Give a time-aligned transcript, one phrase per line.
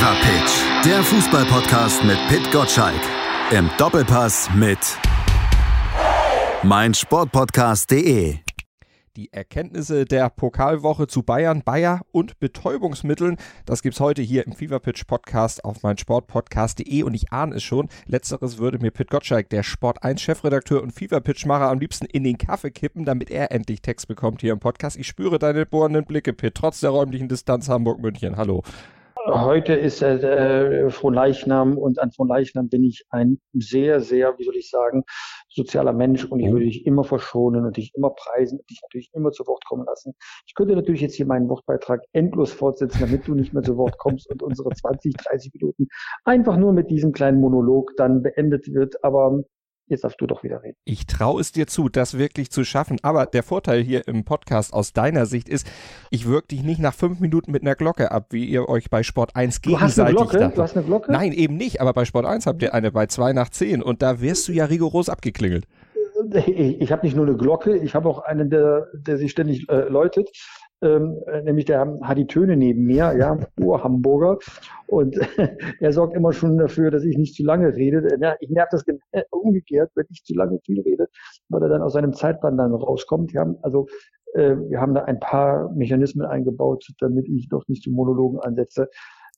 [0.00, 3.02] Fever Pitch, der Fußballpodcast mit Pit Gottschalk.
[3.50, 4.78] Im Doppelpass mit
[6.62, 8.36] meinsportpodcast.de.
[9.16, 13.36] Die Erkenntnisse der Pokalwoche zu Bayern, Bayer und Betäubungsmitteln,
[13.66, 17.90] das gibt's heute hier im Fever Pitch Podcast auf meinsportpodcast.de und ich ahne es schon,
[18.06, 22.06] letzteres würde mir Pit Gottschalk, der Sport 1 Chefredakteur und Fever Pitch Macher am liebsten
[22.06, 24.96] in den Kaffee kippen, damit er endlich Text bekommt hier im Podcast.
[24.96, 28.38] Ich spüre deine bohrenden Blicke, Pit, trotz der räumlichen Distanz Hamburg-München.
[28.38, 28.62] Hallo.
[29.26, 34.70] Heute ist äh, Fronleichnam und an Fronleichnam bin ich ein sehr, sehr, wie soll ich
[34.70, 35.04] sagen,
[35.48, 39.10] sozialer Mensch und ich würde dich immer verschonen und dich immer preisen und dich natürlich
[39.12, 40.14] immer zu Wort kommen lassen.
[40.46, 43.98] Ich könnte natürlich jetzt hier meinen Wortbeitrag endlos fortsetzen, damit du nicht mehr zu Wort
[43.98, 45.88] kommst und unsere 20, 30 Minuten
[46.24, 49.44] einfach nur mit diesem kleinen Monolog dann beendet wird, aber
[49.90, 50.76] Jetzt darfst du doch wieder reden.
[50.84, 52.98] Ich traue es dir zu, das wirklich zu schaffen.
[53.02, 55.66] Aber der Vorteil hier im Podcast aus deiner Sicht ist,
[56.10, 59.02] ich wirke dich nicht nach fünf Minuten mit einer Glocke ab, wie ihr euch bei
[59.02, 60.54] Sport 1 gegenseitig du hast eine Glocke?
[60.54, 61.10] Du hast eine Glocke?
[61.10, 61.80] Nein, eben nicht.
[61.80, 64.52] Aber bei Sport 1 habt ihr eine bei zwei nach zehn und da wirst du
[64.52, 65.66] ja rigoros abgeklingelt.
[66.46, 69.88] Ich habe nicht nur eine Glocke, ich habe auch einen, der, der sich ständig äh,
[69.88, 70.28] läutet
[70.82, 74.38] ähm, nämlich der hat die Töne neben mir, ja, Ur-Hamburger.
[74.86, 75.16] Und
[75.80, 78.06] er sorgt immer schon dafür, dass ich nicht zu lange rede.
[78.40, 78.84] Ich nerv das
[79.30, 81.08] umgekehrt, wenn ich zu lange viel rede,
[81.48, 83.34] weil er dann aus seinem Zeitplan dann rauskommt.
[83.34, 83.86] Haben also
[84.34, 88.88] äh, wir haben da ein paar Mechanismen eingebaut, damit ich doch nicht zu Monologen ansetze.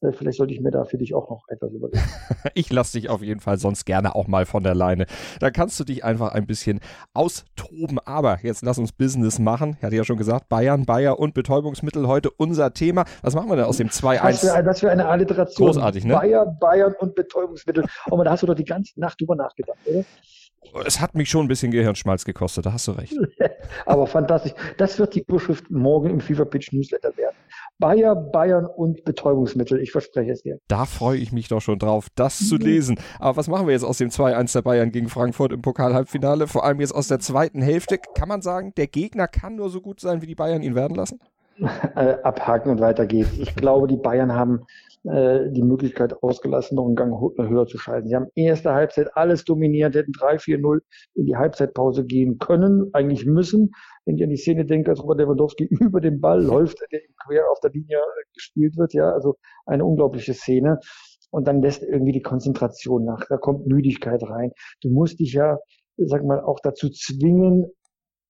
[0.02, 2.02] Äh, vielleicht sollte ich mir da für dich auch noch etwas überlegen.
[2.54, 5.06] ich lasse dich auf jeden Fall sonst gerne auch mal von der Leine.
[5.40, 6.80] Da kannst du dich einfach ein bisschen
[7.14, 7.98] austoben.
[8.04, 9.76] Aber jetzt lass uns Business machen.
[9.78, 13.04] Ich hatte ja schon gesagt, Bayern, Bayer und Betäubungsmittel heute unser Thema.
[13.22, 14.22] Was machen wir denn aus dem 2-1?
[14.22, 15.68] Was, für, was für eine Alliteration.
[15.68, 16.14] Großartig, ne?
[16.14, 17.84] Bayer, Bayern und Betäubungsmittel.
[18.06, 20.04] Aber da hast du doch die ganze Nacht drüber nachgedacht, oder?
[20.86, 23.14] Es hat mich schon ein bisschen Gehirnschmalz gekostet, da hast du recht.
[23.86, 24.52] Aber fantastisch.
[24.78, 27.31] Das wird die Überschrift morgen im Fever Pitch Newsletter werden.
[27.82, 29.80] Bayer, Bayern und Betäubungsmittel.
[29.80, 30.58] Ich verspreche es dir.
[30.68, 32.44] Da freue ich mich doch schon drauf, das mhm.
[32.46, 33.00] zu lesen.
[33.18, 36.46] Aber was machen wir jetzt aus dem 2-1 der Bayern gegen Frankfurt im Pokal-Halbfinale?
[36.46, 37.98] Vor allem jetzt aus der zweiten Hälfte.
[37.98, 40.94] Kann man sagen, der Gegner kann nur so gut sein, wie die Bayern ihn werden
[40.94, 41.18] lassen?
[41.96, 43.36] Äh, abhaken und weiter geht's.
[43.38, 44.60] Ich glaube, die Bayern haben
[45.04, 48.08] äh, die Möglichkeit ausgelassen, noch einen Gang höher zu schalten.
[48.08, 50.80] Sie haben erste Halbzeit alles dominiert, hätten 3-4-0
[51.14, 53.72] in die Halbzeitpause gehen können, eigentlich müssen.
[54.04, 57.50] Wenn ich an die Szene denke, als Robert Lewandowski über den Ball läuft, der quer
[57.50, 59.36] auf der Linie äh, gespielt wird, ja, also
[59.66, 60.78] eine unglaubliche Szene.
[61.30, 64.52] Und dann lässt irgendwie die Konzentration nach, da kommt Müdigkeit rein.
[64.82, 65.58] Du musst dich ja,
[65.96, 67.66] sag mal, auch dazu zwingen,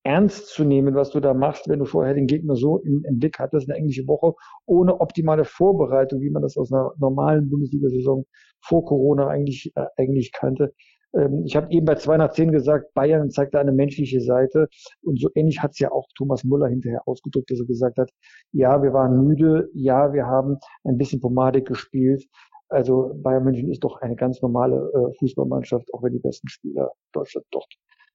[0.05, 3.19] ernst zu nehmen, was du da machst, wenn du vorher den Gegner so im, im
[3.19, 4.35] Blick hattest, eine englische Woche,
[4.67, 8.25] ohne optimale Vorbereitung, wie man das aus einer normalen Bundesliga-Saison
[8.61, 10.73] vor Corona eigentlich, äh, eigentlich kannte.
[11.15, 14.69] Ähm, ich habe eben bei 210 gesagt, Bayern zeigt da eine menschliche Seite.
[15.03, 18.11] Und so ähnlich hat es ja auch Thomas Müller hinterher ausgedrückt, dass er gesagt hat,
[18.53, 22.27] ja, wir waren müde, ja, wir haben ein bisschen Pomadik gespielt.
[22.69, 26.91] Also Bayern München ist doch eine ganz normale äh, Fußballmannschaft, auch wenn die besten Spieler
[27.13, 27.69] Deutschland dort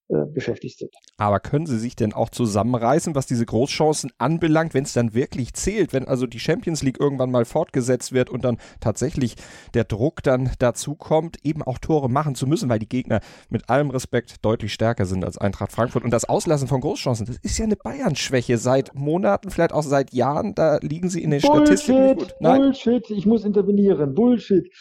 [0.09, 0.91] äh, beschäftigt sind.
[1.18, 5.53] Aber können Sie sich denn auch zusammenreißen, was diese Großchancen anbelangt, wenn es dann wirklich
[5.53, 9.35] zählt, wenn also die Champions League irgendwann mal fortgesetzt wird und dann tatsächlich
[9.73, 13.19] der Druck dann dazu kommt, eben auch Tore machen zu müssen, weil die Gegner
[13.50, 17.38] mit allem Respekt deutlich stärker sind als Eintracht Frankfurt und das Auslassen von Großchancen, das
[17.41, 21.41] ist ja eine Bayern-Schwäche seit Monaten, vielleicht auch seit Jahren, da liegen Sie in den
[21.41, 22.35] Bullshit, Statistiken gut.
[22.39, 22.62] Nein.
[22.62, 24.72] Bullshit, ich muss intervenieren, Bullshit.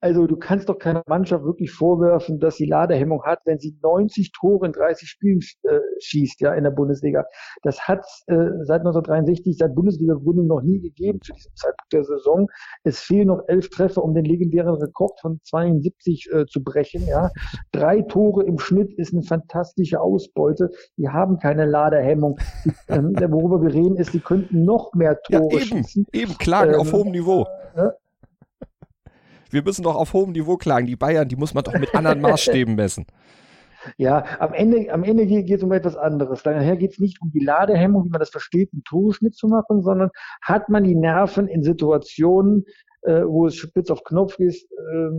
[0.00, 4.32] Also du kannst doch keiner Mannschaft wirklich vorwerfen, dass sie Ladehemmung hat, wenn sie 90
[4.32, 7.24] Tore in 30 Spielen äh, schießt, ja, in der Bundesliga.
[7.62, 12.48] Das hat äh, seit 1963, seit Bundesliga-Gründung noch nie gegeben zu diesem Zeitpunkt der Saison.
[12.82, 17.30] Es fehlen noch elf Treffer, um den legendären Rekord von 72 äh, zu brechen, ja.
[17.72, 20.70] Drei Tore im Schnitt ist eine fantastische Ausbeute.
[20.96, 22.38] Die haben keine Ladehemmung.
[22.64, 26.06] Die, ähm, worüber wir reden, ist, sie könnten noch mehr Tore ja, eben, schießen.
[26.12, 27.46] Eben, klagen ähm, auf hohem Niveau.
[27.74, 27.90] Äh,
[29.52, 30.86] wir müssen doch auf hohem Niveau klagen.
[30.86, 33.06] Die Bayern, die muss man doch mit anderen Maßstäben messen.
[33.96, 36.42] Ja, am Ende, am Ende geht es um etwas anderes.
[36.42, 39.82] Daher geht es nicht um die Ladehemmung, wie man das versteht, einen Toreschnitt zu machen,
[39.82, 40.10] sondern
[40.42, 42.64] hat man die Nerven in Situationen,
[43.02, 45.10] äh, wo es spitz auf Knopf ist, äh,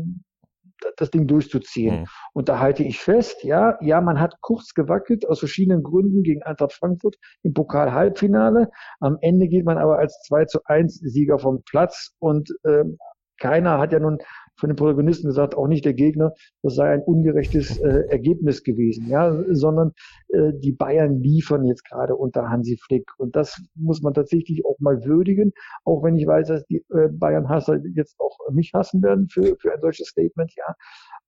[0.98, 2.02] das Ding durchzuziehen.
[2.02, 2.06] Mhm.
[2.34, 6.42] Und da halte ich fest, ja, ja, man hat kurz gewackelt aus verschiedenen Gründen gegen
[6.44, 8.70] Eintracht Frankfurt im Pokal-Halbfinale.
[9.00, 12.98] Am Ende geht man aber als 2 zu 1 Sieger vom Platz und ähm,
[13.42, 14.20] keiner hat ja nun
[14.56, 19.08] von den Protagonisten gesagt, auch nicht der Gegner, das sei ein ungerechtes äh, Ergebnis gewesen,
[19.08, 19.94] ja, sondern
[20.30, 24.78] äh, die Bayern liefern jetzt gerade unter Hansi Flick und das muss man tatsächlich auch
[24.80, 25.52] mal würdigen,
[25.84, 29.74] auch wenn ich weiß, dass die äh, Bayern-Hasser jetzt auch mich hassen werden für, für
[29.74, 30.76] ein solches Statement, ja.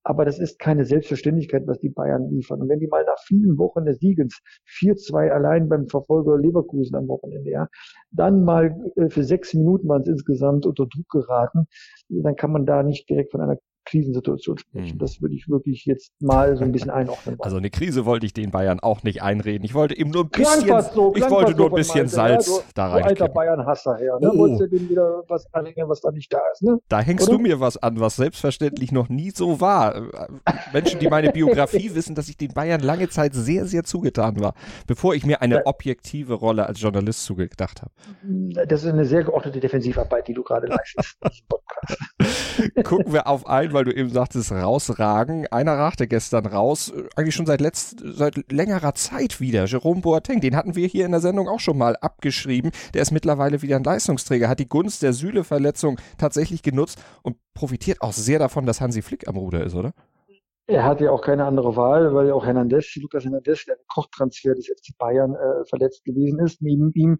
[0.04, 2.60] Aber das ist keine Selbstverständlichkeit, was die Bayern liefern.
[2.60, 4.40] Und wenn die mal nach vielen Wochen des Siegens
[4.78, 7.68] 4-2 allein beim Verfolger Leverkusen am Wochenende, ja,
[8.10, 11.66] dann mal äh, für sechs Minuten waren es insgesamt unter Druck geraten,
[12.08, 14.92] dann kann man da nicht direkt von einer Krisensituation sprechen.
[14.92, 14.98] Hm.
[14.98, 17.36] Das würde ich wirklich jetzt mal so ein bisschen einordnen.
[17.40, 19.64] Also eine Krise wollte ich den Bayern auch nicht einreden.
[19.64, 22.62] Ich wollte eben nur ein bisschen, so, ich wollte nur ein bisschen Salz ja, du,
[22.74, 23.04] da rein.
[23.04, 24.18] alter Bayern-Hasser her.
[24.20, 24.30] Ne?
[24.32, 24.38] Oh.
[24.38, 26.62] Wolltest du dem wieder was anhängen, was da nicht da ist?
[26.62, 26.78] Ne?
[26.88, 27.36] Da hängst Oder?
[27.36, 30.08] du mir was an, was selbstverständlich noch nie so war.
[30.72, 34.54] Menschen, die meine Biografie wissen, dass ich den Bayern lange Zeit sehr, sehr zugetan war,
[34.86, 37.92] bevor ich mir eine objektive Rolle als Journalist zugedacht habe.
[38.66, 41.18] Das ist eine sehr geordnete Defensivarbeit, die du gerade leistest.
[42.84, 45.46] Gucken wir auf ein weil du eben sagtest, rausragen.
[45.48, 49.66] Einer ragte gestern raus, eigentlich schon seit, letzt, seit längerer Zeit wieder.
[49.66, 52.70] Jerome Boateng, den hatten wir hier in der Sendung auch schon mal abgeschrieben.
[52.94, 58.00] Der ist mittlerweile wieder ein Leistungsträger, hat die Gunst der Sühle-Verletzung tatsächlich genutzt und profitiert
[58.00, 59.92] auch sehr davon, dass Hansi Flick am Ruder ist, oder?
[60.66, 64.54] Er hat ja auch keine andere Wahl, weil ja auch Hernandez, Lukas Hernandez, der Kochtransfer
[64.54, 66.62] des FC Bayern äh, verletzt gewesen ist.
[66.62, 67.18] Neben ihm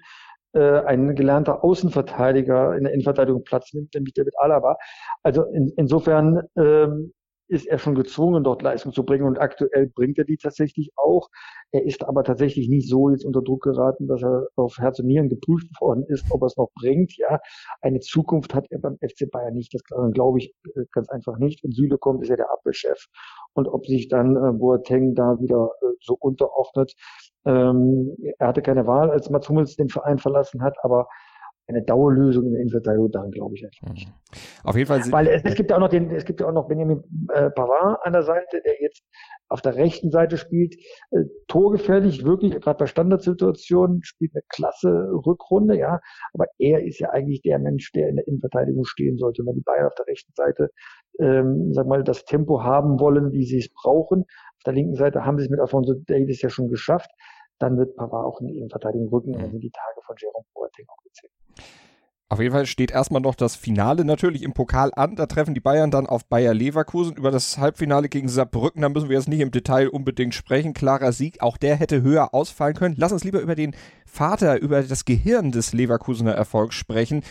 [0.54, 4.76] äh, ein gelernter Außenverteidiger in der Innenverteidigung Platz nimmt, nämlich David Alaba.
[5.22, 7.12] Also in, insofern ähm,
[7.48, 11.28] ist er schon gezwungen, dort Leistung zu bringen und aktuell bringt er die tatsächlich auch.
[11.72, 15.06] Er ist aber tatsächlich nicht so jetzt unter Druck geraten, dass er auf Herz und
[15.06, 17.16] Nieren geprüft worden ist, ob er es noch bringt.
[17.16, 17.40] Ja,
[17.80, 19.74] eine Zukunft hat er beim FC Bayern nicht.
[19.74, 19.82] Das
[20.12, 21.62] glaube ich äh, ganz einfach nicht.
[21.64, 23.06] Wenn Süle kommt, ist er der Abwehrchef.
[23.54, 26.94] Und ob sich dann äh, Boateng da wieder äh, so unterordnet,
[27.44, 31.08] ähm, er hatte keine Wahl, als Mats Hummels den Verein verlassen hat, aber
[31.66, 34.08] eine Dauerlösung in der Innenverteidigung daran glaube ich einfach nicht.
[34.08, 34.12] Mhm.
[34.64, 35.00] Auf jeden Fall.
[35.10, 37.02] Weil es, es, gibt ja auch noch den, es gibt ja auch noch Benjamin
[37.32, 39.02] äh, Pavard an der Seite, der jetzt
[39.48, 40.74] auf der rechten Seite spielt,
[41.10, 46.00] äh, torgefährlich, wirklich, gerade bei Standardsituationen, spielt eine klasse Rückrunde, ja.
[46.32, 49.44] Aber er ist ja eigentlich der Mensch, der in der Innenverteidigung stehen sollte.
[49.46, 50.70] Wenn die Bayern auf der rechten Seite,
[51.20, 55.24] ähm, sag mal, das Tempo haben wollen, wie sie es brauchen, auf der linken Seite
[55.24, 57.10] haben sie es mit Alfonso Davis ja schon geschafft,
[57.58, 59.36] dann wird Pavard auch in die Innenverteidigung rücken mhm.
[59.36, 61.32] und dann sind die Tage von Jerome Boateng auch gezählt.
[62.34, 65.14] Auf jeden Fall steht erstmal noch das Finale natürlich im Pokal an.
[65.14, 67.14] Da treffen die Bayern dann auf Bayer Leverkusen.
[67.14, 70.74] Über das Halbfinale gegen Saarbrücken, da müssen wir jetzt nicht im Detail unbedingt sprechen.
[70.74, 72.96] Klarer Sieg, auch der hätte höher ausfallen können.
[72.98, 77.22] Lass uns lieber über den Vater, über das Gehirn des Leverkusener Erfolgs sprechen.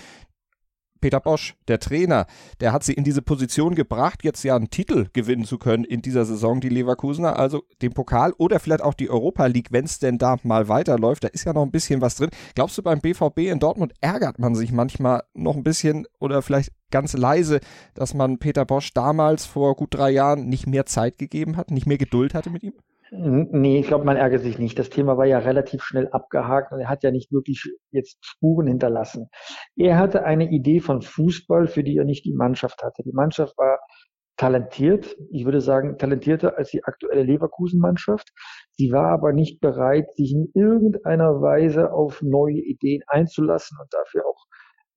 [1.04, 2.28] Peter Bosch, der Trainer,
[2.62, 6.02] der hat sie in diese Position gebracht, jetzt ja einen Titel gewinnen zu können in
[6.02, 10.00] dieser Saison, die Leverkusener, also den Pokal oder vielleicht auch die Europa League, wenn es
[10.00, 11.26] denn da mal weiterläuft.
[11.26, 12.30] Da ist ja noch ein bisschen was drin.
[12.56, 16.72] Glaubst du, beim BVB in Dortmund ärgert man sich manchmal noch ein bisschen oder vielleicht
[16.90, 17.60] ganz leise,
[17.96, 21.86] dass man Peter Bosch damals vor gut drei Jahren nicht mehr Zeit gegeben hat, nicht
[21.86, 22.76] mehr Geduld hatte mit ihm?
[23.16, 24.80] Nee, ich glaube, man ärgert sich nicht.
[24.80, 28.66] Das Thema war ja relativ schnell abgehakt und er hat ja nicht wirklich jetzt Spuren
[28.66, 29.30] hinterlassen.
[29.76, 33.04] Er hatte eine Idee von Fußball, für die er nicht die Mannschaft hatte.
[33.04, 33.80] Die Mannschaft war
[34.36, 38.32] talentiert, ich würde sagen talentierter als die aktuelle Leverkusen-Mannschaft.
[38.72, 44.26] Sie war aber nicht bereit, sich in irgendeiner Weise auf neue Ideen einzulassen und dafür
[44.26, 44.44] auch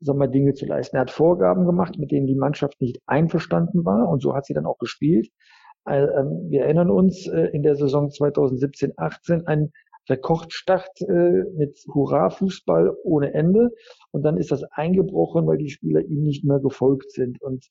[0.00, 0.96] sagen wir, Dinge zu leisten.
[0.96, 4.54] Er hat Vorgaben gemacht, mit denen die Mannschaft nicht einverstanden war und so hat sie
[4.54, 5.28] dann auch gespielt.
[5.88, 9.72] Ähm, wir erinnern uns äh, in der Saison 2017-18 ein
[10.08, 13.70] Rekordstart äh, mit Hurra-Fußball ohne Ende.
[14.10, 17.40] Und dann ist das eingebrochen, weil die Spieler ihm nicht mehr gefolgt sind.
[17.42, 17.66] Und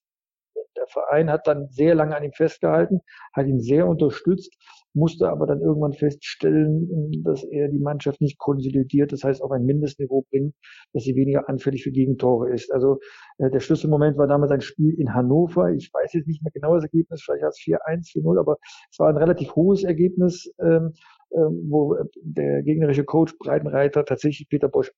[0.76, 3.02] der Verein hat dann sehr lange an ihm festgehalten,
[3.34, 4.56] hat ihn sehr unterstützt,
[4.96, 9.66] musste aber dann irgendwann feststellen, dass er die Mannschaft nicht konsolidiert, das heißt auf ein
[9.66, 10.56] Mindestniveau bringt,
[10.94, 12.72] dass sie weniger anfällig für Gegentore ist.
[12.72, 13.00] Also
[13.38, 15.72] äh, der Schlüsselmoment war damals ein Spiel in Hannover.
[15.72, 18.58] Ich weiß jetzt nicht mehr genau das Ergebnis, vielleicht war es 4-1, 4-0, aber
[18.90, 20.94] es war ein relativ hohes Ergebnis, ähm,
[21.32, 24.92] ähm, wo der gegnerische Coach Breitenreiter tatsächlich Peter Bosch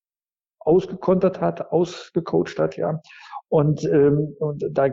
[0.60, 3.02] ausgekontert hat, ausgecoacht hat, ja.
[3.50, 4.90] Und, ähm, und da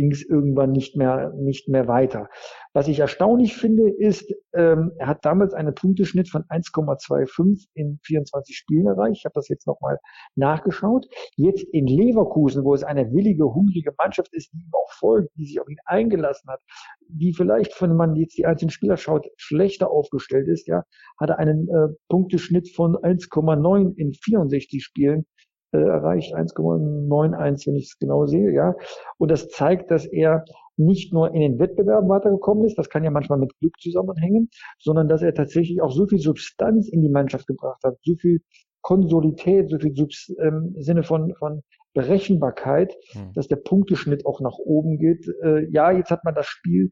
[0.00, 2.30] ging es irgendwann nicht mehr, nicht mehr weiter.
[2.72, 8.56] Was ich erstaunlich finde, ist, ähm, er hat damals einen Punkteschnitt von 1,25 in 24
[8.56, 9.18] Spielen erreicht.
[9.18, 9.98] Ich habe das jetzt nochmal
[10.36, 11.06] nachgeschaut.
[11.36, 15.44] Jetzt in Leverkusen, wo es eine willige, hungrige Mannschaft ist, die ihm auch folgt, die
[15.44, 16.60] sich auf ihn eingelassen hat,
[17.06, 20.84] die vielleicht, wenn man jetzt die einzelnen Spieler schaut, schlechter aufgestellt ist, ja,
[21.18, 25.26] hat er einen äh, Punkteschnitt von 1,9 in 64 Spielen
[25.72, 28.74] äh, erreicht, 1,91, wenn ich es genau sehe, ja.
[29.18, 30.44] Und das zeigt, dass er
[30.76, 34.48] nicht nur in den Wettbewerben weitergekommen ist, das kann ja manchmal mit Glück zusammenhängen,
[34.78, 38.40] sondern dass er tatsächlich auch so viel Substanz in die Mannschaft gebracht hat, so viel
[38.80, 41.62] Konsolität, so viel Subs ähm, Sinne von, von
[41.92, 43.32] Berechenbarkeit, hm.
[43.34, 45.26] dass der Punkteschnitt auch nach oben geht.
[45.42, 46.90] Äh, ja, jetzt hat man das Spiel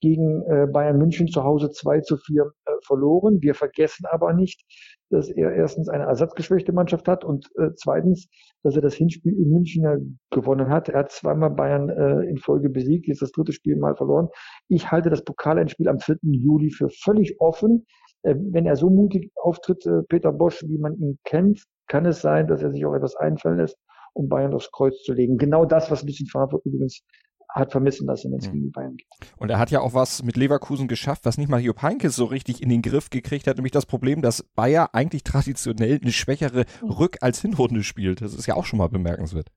[0.00, 3.42] gegen äh, Bayern München zu Hause 2 zu 4 äh, verloren.
[3.42, 4.62] Wir vergessen aber nicht,
[5.10, 8.28] dass er erstens eine ersatzgeschwächte Mannschaft hat und äh, zweitens,
[8.62, 9.96] dass er das Hinspiel in München ja
[10.30, 10.88] gewonnen hat.
[10.88, 14.28] Er hat zweimal Bayern äh, in Folge besiegt, jetzt das dritte Spiel mal verloren.
[14.68, 16.16] Ich halte das Pokalendspiel am 4.
[16.22, 17.86] Juli für völlig offen.
[18.22, 22.20] Äh, wenn er so mutig auftritt, äh, Peter Bosch, wie man ihn kennt, kann es
[22.20, 23.78] sein, dass er sich auch etwas einfallen lässt,
[24.12, 25.38] um Bayern aufs Kreuz zu legen.
[25.38, 27.02] Genau das, was Lucien Favre übrigens
[27.48, 29.06] hat vermissen lassen, wenn es gegen die Bayern geht.
[29.38, 32.24] Und er hat ja auch was mit Leverkusen geschafft, was nicht mal Jupp Heynckes so
[32.26, 36.64] richtig in den Griff gekriegt hat, nämlich das Problem, dass Bayer eigentlich traditionell eine schwächere
[36.82, 38.20] Rück- als Hinrunde spielt.
[38.20, 39.50] Das ist ja auch schon mal bemerkenswert.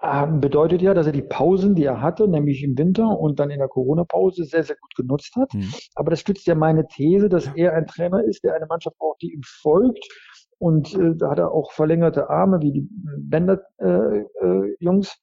[0.00, 3.50] Ähm, bedeutet ja, dass er die Pausen, die er hatte, nämlich im Winter und dann
[3.50, 5.52] in der Corona-Pause, sehr, sehr gut genutzt hat.
[5.52, 5.72] Mhm.
[5.96, 9.20] Aber das stützt ja meine These, dass er ein Trainer ist, der eine Mannschaft braucht,
[9.22, 10.06] die ihm folgt.
[10.58, 15.08] Und äh, da hat er auch verlängerte Arme, wie die Bänder-Jungs.
[15.08, 15.14] Äh, äh,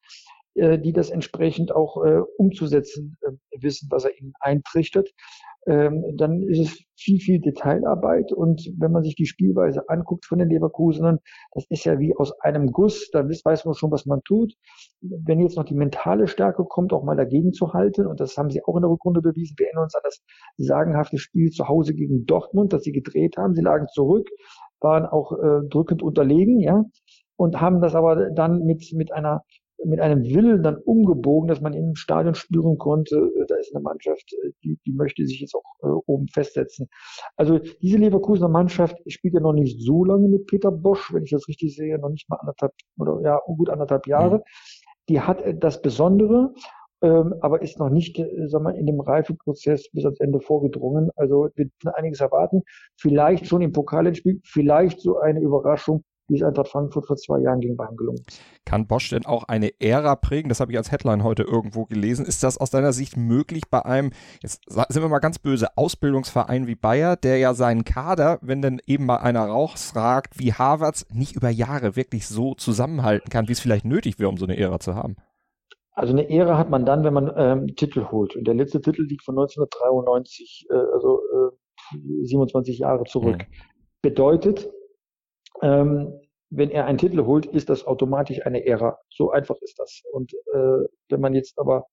[0.56, 3.32] äh, die das entsprechend auch äh, umzusetzen äh,
[3.62, 5.10] wissen, was er ihnen eintrichtert.
[5.68, 8.32] Ähm, dann ist es viel, viel Detailarbeit.
[8.32, 11.20] Und wenn man sich die Spielweise anguckt von den Leverkusenern,
[11.54, 14.54] das ist ja wie aus einem Guss, da weiß man schon, was man tut.
[15.02, 18.50] Wenn jetzt noch die mentale Stärke kommt, auch mal dagegen zu halten, und das haben
[18.50, 20.22] sie auch in der Rückrunde bewiesen, wir erinnern uns an das
[20.58, 23.56] sagenhafte Spiel zu Hause gegen Dortmund, das sie gedreht haben.
[23.56, 24.30] Sie lagen zurück,
[24.80, 26.86] waren auch äh, drückend unterlegen, ja,
[27.38, 29.44] und haben das aber dann mit, mit einer
[29.84, 33.84] mit einem Willen dann umgebogen, dass man im Stadion spüren konnte, äh, da ist eine
[33.84, 36.88] Mannschaft, äh, die, die möchte sich jetzt auch äh, oben festsetzen.
[37.36, 41.32] Also diese Leverkusener Mannschaft spielt ja noch nicht so lange mit Peter Bosch, wenn ich
[41.32, 44.38] das richtig sehe, noch nicht mal anderthalb oder ja gut anderthalb Jahre.
[44.38, 44.42] Mhm.
[45.10, 46.54] Die hat das Besondere,
[47.02, 51.12] ähm, aber ist noch nicht, äh, sag mal, in dem Reifeprozess bis ans Ende vorgedrungen.
[51.16, 52.64] Also wir einiges erwarten.
[52.98, 57.60] Vielleicht schon im Pokalendspiel, vielleicht so eine Überraschung wie es Eintracht Frankfurt vor zwei Jahren
[57.60, 58.42] gegen Bayern gelungen ist.
[58.66, 60.50] Kann Bosch denn auch eine Ära prägen?
[60.50, 62.26] Das habe ich als Headline heute irgendwo gelesen.
[62.26, 66.68] Ist das aus deiner Sicht möglich bei einem, jetzt sind wir mal ganz böse, Ausbildungsverein
[66.68, 71.36] wie Bayer, der ja seinen Kader, wenn denn eben mal einer rausragt wie Harvards, nicht
[71.36, 74.80] über Jahre wirklich so zusammenhalten kann, wie es vielleicht nötig wäre, um so eine Ära
[74.80, 75.16] zu haben?
[75.96, 78.36] Also eine Ära hat man dann, wenn man ähm, Titel holt.
[78.36, 83.44] Und der letzte Titel liegt von 1993, äh, also äh, 27 Jahre zurück.
[83.44, 83.48] Hm.
[84.02, 84.70] Bedeutet,
[85.62, 86.20] ähm,
[86.50, 88.98] wenn er einen Titel holt, ist das automatisch eine Ära.
[89.10, 90.04] So einfach ist das.
[90.12, 91.88] Und äh, wenn man jetzt aber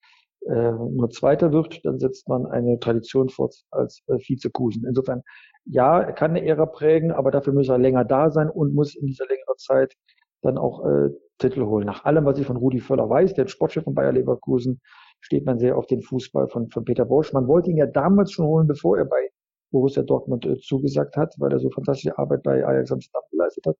[0.46, 4.84] äh, nur Zweiter wird, dann setzt man eine Tradition fort als äh, Vizekusen.
[4.86, 5.22] Insofern,
[5.64, 8.94] ja, er kann eine Ära prägen, aber dafür muss er länger da sein und muss
[8.94, 9.94] in dieser längeren Zeit
[10.42, 11.86] dann auch äh, Titel holen.
[11.86, 14.80] Nach allem, was ich von Rudi Völler weiß, der Sportchef von Bayer Leverkusen,
[15.20, 17.32] steht man sehr auf den Fußball von, von Peter Bosch.
[17.32, 19.30] Man wollte ihn ja damals schon holen, bevor er bei
[19.72, 23.76] Borussia Dortmund äh, zugesagt hat, weil er so fantastische Arbeit bei Ajax Amsterdam geleistet hat.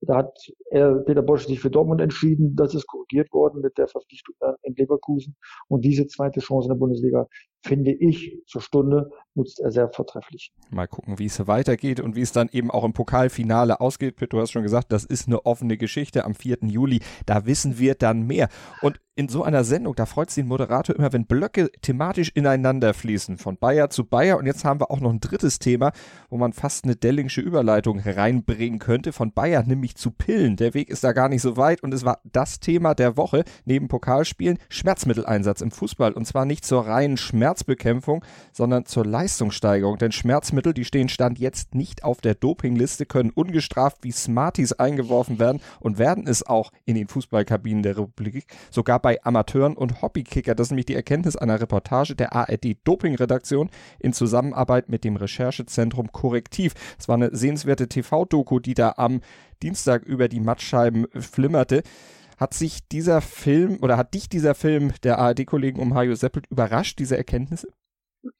[0.00, 0.38] Da hat
[0.70, 2.56] er, Peter Bosch sich für Dortmund entschieden.
[2.56, 5.36] Das ist korrigiert worden mit der Verpflichtung in Leverkusen.
[5.68, 7.28] Und diese zweite Chance in der Bundesliga,
[7.62, 10.52] finde ich, zur Stunde nutzt er sehr vortrefflich.
[10.70, 14.16] Mal gucken, wie es weitergeht und wie es dann eben auch im Pokalfinale ausgeht.
[14.16, 16.58] Pitt, du hast schon gesagt, das ist eine offene Geschichte am 4.
[16.62, 17.00] Juli.
[17.26, 18.48] Da wissen wir dann mehr.
[18.80, 22.94] Und in so einer Sendung, da freut es den Moderator immer, wenn Blöcke thematisch ineinander
[22.94, 24.38] fließen, von Bayer zu Bayer.
[24.38, 25.92] Und jetzt haben wir auch noch ein drittes Thema,
[26.30, 30.56] wo man fast eine Dellingsche Überleitung reinbringen könnte, von Bayer nämlich zu Pillen.
[30.56, 33.44] Der Weg ist da gar nicht so weit und es war das Thema der Woche
[33.66, 36.12] neben Pokalspielen, Schmerzmitteleinsatz im Fußball.
[36.12, 37.18] Und zwar nicht zur reinen
[37.52, 39.98] Schmerzbekämpfung, sondern zur Leistungssteigerung.
[39.98, 45.38] Denn Schmerzmittel, die stehen Stand jetzt nicht auf der Dopingliste, können ungestraft wie Smarties eingeworfen
[45.38, 48.46] werden und werden es auch in den Fußballkabinen der Republik.
[48.70, 50.54] Sogar bei Amateuren und Hobbykicker.
[50.54, 56.10] Das ist nämlich die Erkenntnis einer Reportage der ARD Doping-Redaktion in Zusammenarbeit mit dem Recherchezentrum
[56.10, 56.72] Korrektiv.
[56.98, 59.20] Es war eine sehenswerte TV-Doku, die da am
[59.62, 61.82] Dienstag über die Mattscheiben flimmerte.
[62.42, 66.98] Hat sich dieser Film oder hat dich dieser Film der ARD-Kollegen um Hajo Seppelt überrascht,
[66.98, 67.68] diese Erkenntnisse?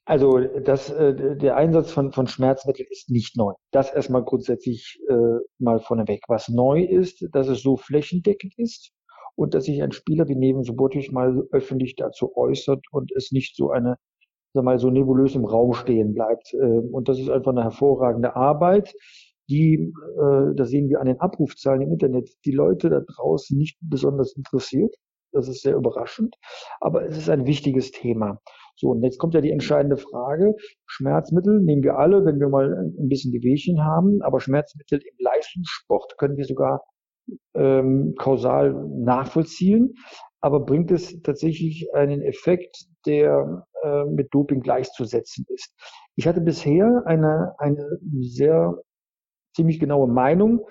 [0.04, 3.52] Also das, äh, der Einsatz von, von Schmerzmitteln ist nicht neu.
[3.70, 6.24] Das erstmal grundsätzlich äh, mal vorneweg.
[6.26, 8.90] Was neu ist, dass es so flächendeckend ist
[9.36, 13.54] und dass sich ein Spieler wie Neven Subotic mal öffentlich dazu äußert und es nicht
[13.54, 13.98] so eine,
[14.52, 16.52] sag mal, so nebulös im Raum stehen bleibt.
[16.54, 18.96] Ähm, und das ist einfach eine hervorragende Arbeit,
[19.48, 23.78] die, äh, da sehen wir an den Abrufzahlen im Internet, die Leute da draußen nicht
[23.80, 24.94] besonders interessiert.
[25.32, 26.36] Das ist sehr überraschend,
[26.80, 28.38] aber es ist ein wichtiges Thema.
[28.76, 30.54] So, und jetzt kommt ja die entscheidende Frage.
[30.86, 36.18] Schmerzmittel nehmen wir alle, wenn wir mal ein bisschen Wehwehchen haben, aber Schmerzmittel im Leistungssport
[36.18, 36.82] können wir sogar
[37.54, 39.94] ähm, kausal nachvollziehen.
[40.40, 45.72] Aber bringt es tatsächlich einen Effekt, der äh, mit Doping gleichzusetzen ist?
[46.16, 47.86] Ich hatte bisher eine, eine
[48.20, 48.74] sehr
[49.54, 50.66] ziemlich genaue Meinung,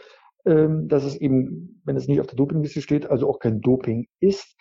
[0.45, 4.07] ähm, dass es eben, wenn es nicht auf der Dopingliste steht, also auch kein Doping
[4.19, 4.55] ist.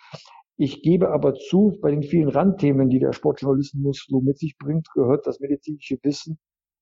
[0.57, 4.87] Ich gebe aber zu, bei den vielen Randthemen, die der Sportjournalismus so mit sich bringt,
[4.93, 6.37] gehört das medizinische Wissen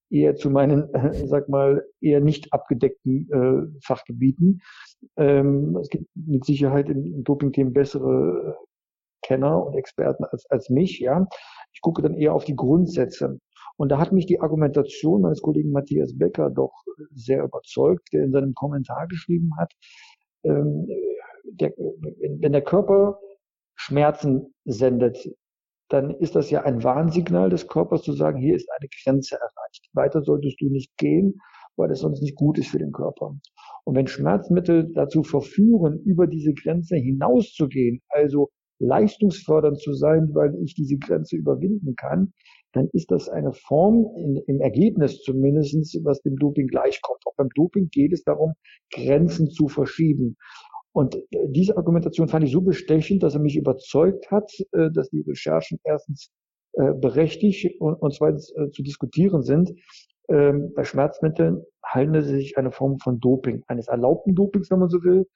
[0.09, 0.89] eher zu meinen,
[1.27, 4.61] sag mal, eher nicht abgedeckten äh, Fachgebieten.
[5.17, 8.57] Ähm, es gibt mit Sicherheit in, in Doping-Themen bessere
[9.21, 11.27] Kenner und Experten als, als mich, ja.
[11.73, 13.39] Ich gucke dann eher auf die Grundsätze.
[13.79, 16.73] Und da hat mich die Argumentation meines Kollegen Matthias Becker doch
[17.13, 19.71] sehr überzeugt, der in seinem Kommentar geschrieben hat,
[20.43, 20.85] ähm,
[21.45, 23.21] der, wenn der Körper
[23.75, 25.33] Schmerzen sendet,
[25.87, 29.89] dann ist das ja ein Warnsignal des Körpers zu sagen, hier ist eine Grenze erreicht.
[29.93, 31.39] Weiter solltest du nicht gehen,
[31.77, 33.33] weil es sonst nicht gut ist für den Körper.
[33.85, 40.73] Und wenn Schmerzmittel dazu verführen, über diese Grenze hinauszugehen, also leistungsfördernd zu sein, weil ich
[40.73, 42.33] diese Grenze überwinden kann,
[42.73, 47.21] dann ist das eine Form in, im Ergebnis zumindestens, was dem Doping gleichkommt.
[47.25, 48.53] Auch beim Doping geht es darum,
[48.91, 50.37] Grenzen zu verschieben.
[50.91, 55.09] Und äh, diese Argumentation fand ich so bestechend, dass er mich überzeugt hat, äh, dass
[55.09, 56.31] die Recherchen erstens
[56.73, 59.73] äh, berechtigt und, zweitens zu diskutieren sind.
[60.29, 64.89] Ähm, bei Schmerzmitteln handelt es sich eine Form von Doping, eines erlaubten Dopings, wenn man
[64.89, 65.27] so will,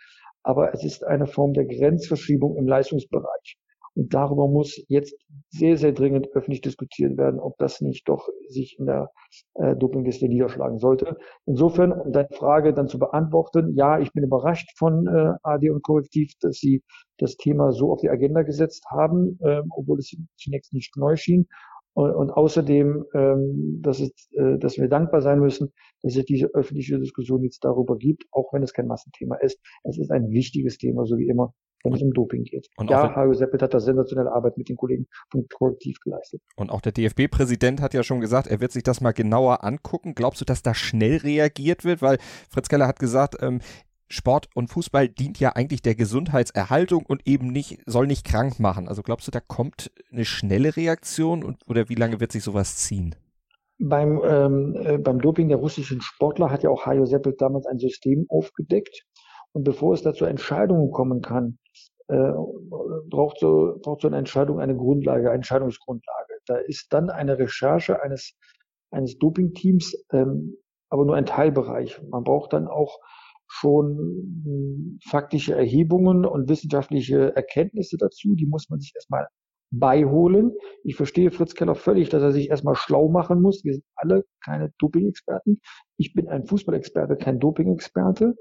[0.44, 3.58] aber es ist eine Form der Grenzverschiebung im Leistungsbereich.
[3.96, 5.16] Und darüber muss jetzt
[5.50, 9.12] sehr, sehr dringend öffentlich diskutiert werden, ob das nicht doch sich in der
[9.56, 11.18] äh, Dopingliste niederschlagen sollte.
[11.46, 15.84] Insofern, um deine Frage dann zu beantworten, ja, ich bin überrascht von äh, AD und
[15.84, 16.82] Korrektiv, dass sie
[17.20, 21.48] das Thema so auf die Agenda gesetzt haben, äh, obwohl es zunächst nicht neu schien.
[21.94, 26.48] Und, und außerdem, ähm, dass, es, äh, dass wir dankbar sein müssen, dass es diese
[26.54, 29.60] öffentliche Diskussion jetzt darüber gibt, auch wenn es kein Massenthema ist.
[29.84, 32.70] Es ist ein wichtiges Thema, so wie immer wenn es um Doping geht.
[32.78, 36.42] Und ja, Hajo Seppelt hat da sensationelle Arbeit mit den Kollegen von Korrektiv geleistet.
[36.56, 40.16] Und auch der DFB-Präsident hat ja schon gesagt, er wird sich das mal genauer angucken.
[40.16, 42.02] Glaubst du, dass da schnell reagiert wird?
[42.02, 42.18] Weil
[42.50, 43.60] Fritz Keller hat gesagt, ähm,
[44.14, 48.88] Sport und Fußball dient ja eigentlich der Gesundheitserhaltung und eben nicht, soll nicht krank machen.
[48.88, 52.78] Also glaubst du, da kommt eine schnelle Reaktion und, oder wie lange wird sich sowas
[52.78, 53.16] ziehen?
[53.80, 57.80] Beim, ähm, äh, beim Doping der russischen Sportler hat ja auch Hajo Seppelt damals ein
[57.80, 59.04] System aufgedeckt.
[59.52, 61.58] Und bevor es da zu Entscheidungen kommen kann,
[62.08, 62.34] äh,
[63.10, 66.34] braucht, so, braucht so eine Entscheidung eine Grundlage, eine Entscheidungsgrundlage.
[66.46, 68.36] Da ist dann eine Recherche eines,
[68.92, 70.56] eines Doping-Teams, ähm,
[70.90, 72.00] aber nur ein Teilbereich.
[72.10, 73.00] Man braucht dann auch
[73.54, 73.98] schon
[74.46, 78.34] hm, faktische Erhebungen und wissenschaftliche Erkenntnisse dazu.
[78.36, 79.28] Die muss man sich erstmal
[79.72, 80.54] beiholen.
[80.84, 83.64] Ich verstehe Fritz Keller völlig, dass er sich erstmal schlau machen muss.
[83.64, 85.60] Wir sind alle keine Doping-Experten.
[85.98, 88.36] Ich bin ein Fußballexperte, kein Doping-Experte.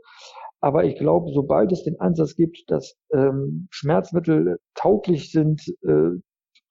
[0.60, 6.10] Aber ich glaube, sobald es den Ansatz gibt, dass ähm, Schmerzmittel tauglich sind, äh,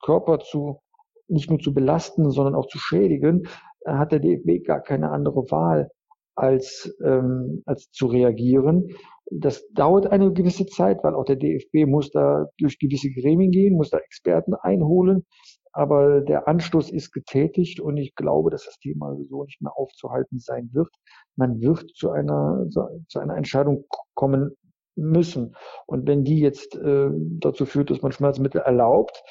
[0.03, 0.79] Körper zu
[1.27, 3.43] nicht nur zu belasten, sondern auch zu schädigen,
[3.81, 5.89] äh, hat der DFB gar keine andere Wahl,
[6.35, 8.89] als, ähm, als zu reagieren.
[9.31, 13.75] Das dauert eine gewisse Zeit, weil auch der DFB muss da durch gewisse Gremien gehen,
[13.75, 15.25] muss da Experten einholen.
[15.73, 20.39] Aber der Anstoß ist getätigt und ich glaube, dass das Thema so nicht mehr aufzuhalten
[20.39, 20.89] sein wird.
[21.37, 22.67] Man wird zu einer,
[23.07, 24.51] zu einer Entscheidung kommen
[24.97, 25.55] müssen.
[25.85, 29.23] Und wenn die jetzt äh, dazu führt, dass man Schmerzmittel erlaubt,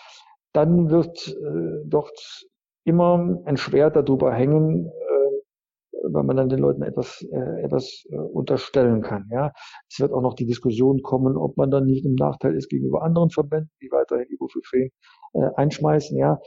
[0.52, 2.46] dann wird äh, dort
[2.84, 4.90] immer ein Schwert darüber hängen,
[6.12, 9.28] weil man dann den Leuten etwas, äh, etwas äh, unterstellen kann.
[9.30, 9.52] Ja,
[9.88, 13.02] es wird auch noch die Diskussion kommen, ob man dann nicht im Nachteil ist gegenüber
[13.02, 14.90] anderen Verbänden, die weiterhin Ibuprofen
[15.34, 16.38] äh, einschmeißen, ja.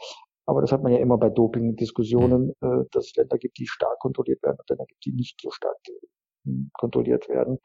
[0.46, 2.82] Aber das hat man ja immer bei Doping-Diskussionen, mhm.
[2.82, 5.52] äh, dass es Länder gibt, die stark kontrolliert werden und Länder gibt, die nicht so
[5.52, 7.60] stark äh, kontrolliert werden.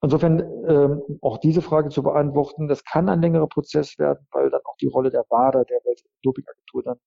[0.00, 4.60] Insofern ähm, auch diese Frage zu beantworten, das kann ein längerer Prozess werden, weil dann
[4.64, 6.98] auch die Rolle der WADA, der Weltdopingagentur, dann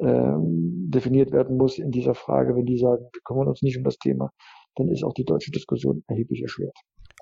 [0.00, 2.56] ähm, definiert werden muss in dieser Frage.
[2.56, 4.30] Wenn die sagen, wir kümmern uns nicht um das Thema,
[4.76, 6.76] dann ist auch die deutsche Diskussion erheblich erschwert.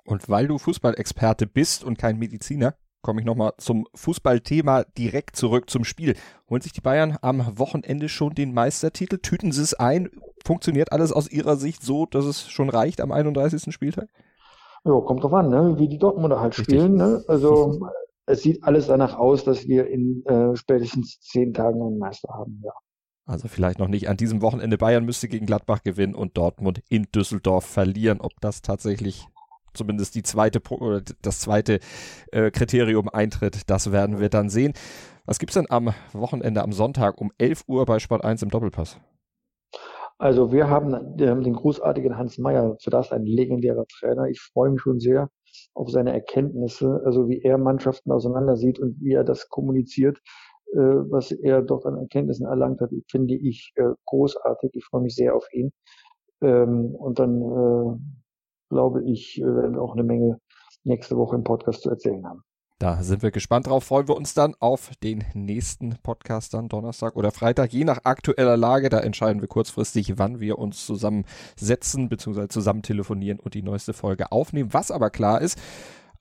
[0.05, 5.69] Und weil du Fußballexperte bist und kein Mediziner, komme ich nochmal zum Fußballthema direkt zurück
[5.69, 6.15] zum Spiel.
[6.49, 9.19] Holen sich die Bayern am Wochenende schon den Meistertitel?
[9.19, 10.11] Tüten sie es ein?
[10.45, 13.73] Funktioniert alles aus ihrer Sicht so, dass es schon reicht am 31.
[13.73, 14.09] Spieltag?
[14.85, 15.79] Ja, kommt drauf an, ne?
[15.79, 16.81] wie die Dortmunder halt Richtig.
[16.81, 16.97] spielen.
[16.97, 17.23] Ne?
[17.29, 17.79] Also
[18.27, 22.61] es sieht alles danach aus, dass wir in äh, spätestens zehn Tagen einen Meister haben,
[22.65, 22.73] ja.
[23.25, 24.79] Also vielleicht noch nicht an diesem Wochenende.
[24.79, 28.21] Bayern müsste gegen Gladbach gewinnen und Dortmund in Düsseldorf verlieren.
[28.21, 29.29] Ob das tatsächlich
[29.75, 31.79] zumindest die zweite oder das zweite
[32.33, 34.73] äh, Kriterium eintritt, das werden wir dann sehen.
[35.25, 38.99] Was gibt's denn am Wochenende, am Sonntag um 11 Uhr bei Sport 1 im Doppelpass?
[40.19, 44.27] Also wir haben, haben den großartigen Hans Meyer, zu das ein legendärer Trainer.
[44.27, 45.31] Ich freue mich schon sehr
[45.75, 50.19] auf seine Erkenntnisse, also wie er Mannschaften auseinandersieht und wie er das kommuniziert,
[50.73, 54.71] äh, was er dort an Erkenntnissen erlangt hat, finde ich äh, großartig.
[54.75, 55.73] Ich freue mich sehr auf ihn.
[56.41, 57.99] Ähm, und dann äh,
[58.71, 60.41] glaube ich, werden wir auch eine Menge
[60.85, 62.43] nächste Woche im Podcast zu erzählen haben.
[62.83, 63.85] Da sind wir gespannt drauf.
[63.85, 68.57] Freuen wir uns dann auf den nächsten Podcast dann Donnerstag oder Freitag, je nach aktueller
[68.57, 68.89] Lage.
[68.89, 72.49] Da entscheiden wir kurzfristig, wann wir uns zusammensetzen bzw.
[72.49, 74.75] zusammen telefonieren und die neueste Folge aufnehmen.
[74.75, 75.61] Was aber klar ist,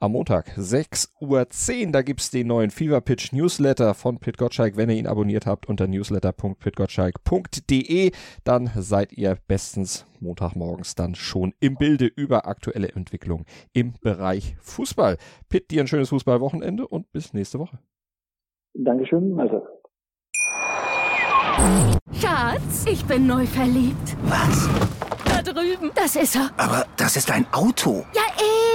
[0.01, 1.91] am Montag 6.10 Uhr.
[1.91, 4.75] Da gibt es den neuen Fever Pitch Newsletter von Pit Gottschalk.
[4.75, 8.11] Wenn ihr ihn abonniert habt unter newsletter.pitgottschalk.de,
[8.43, 15.17] dann seid ihr bestens Montagmorgens dann schon im Bilde über aktuelle Entwicklungen im Bereich Fußball.
[15.49, 17.79] Pit, dir ein schönes Fußballwochenende und bis nächste Woche.
[18.73, 19.37] Dankeschön.
[19.39, 19.61] Also.
[22.13, 24.17] Schatz, ich bin neu verliebt.
[24.23, 24.67] Was?
[25.25, 25.91] Da drüben.
[25.93, 26.49] Das ist er.
[26.57, 28.03] Aber das ist ein Auto.
[28.15, 28.23] Ja,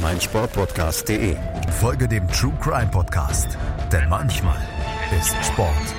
[0.00, 1.36] meinsportpodcast.de.
[1.80, 3.56] Folge dem True Crime Podcast,
[3.92, 4.60] denn manchmal
[5.18, 5.94] ist Sport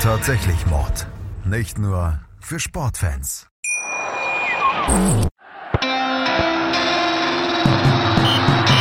[0.00, 1.06] tatsächlich Mord.
[1.44, 3.46] Nicht nur für Sportfans.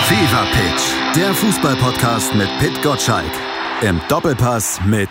[0.08, 3.32] Fever Pitch, der Fußballpodcast mit Pit Gottschalk.
[3.82, 5.10] Im Doppelpass mit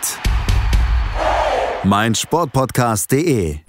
[1.83, 3.68] meinsportpodcast.de.